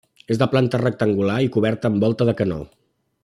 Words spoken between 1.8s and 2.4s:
amb volta de